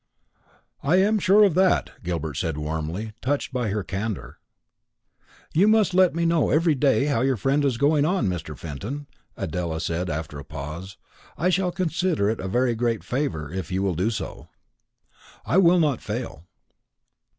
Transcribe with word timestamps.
"I 0.81 0.95
am 0.95 1.19
sure 1.19 1.43
of 1.43 1.53
that," 1.53 1.91
Gilbert 2.03 2.33
said 2.33 2.57
warmly, 2.57 3.13
touched 3.21 3.53
by 3.53 3.69
her 3.69 3.83
candour. 3.83 4.39
"You 5.53 5.67
must 5.67 5.93
let 5.93 6.15
me 6.15 6.25
know 6.25 6.49
every 6.49 6.73
day 6.73 7.05
how 7.05 7.21
your 7.21 7.37
friend 7.37 7.63
is 7.63 7.77
going 7.77 8.03
on, 8.03 8.27
Mr. 8.27 8.57
Fenton," 8.57 9.05
Adela 9.37 9.79
said 9.79 10.09
after 10.09 10.39
a 10.39 10.43
pause; 10.43 10.97
"I 11.37 11.49
shall 11.51 11.71
consider 11.71 12.31
it 12.31 12.39
a 12.39 12.47
very 12.47 12.73
great 12.73 13.03
favour 13.03 13.53
if 13.53 13.71
you 13.71 13.83
will 13.83 13.93
do 13.93 14.09
so." 14.09 14.49
"I 15.45 15.59
will 15.59 15.79
not 15.79 16.01
fail." 16.01 16.45